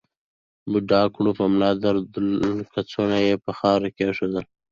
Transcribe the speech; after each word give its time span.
بوډا 0.71 1.01
کړوپه 1.15 1.45
ملا 1.53 1.71
درلوده 1.83 2.21
او 2.47 2.55
کڅوړه 2.73 3.19
یې 3.27 3.35
پر 3.43 3.53
خاورو 3.59 3.89
کېښوده. 3.97 4.41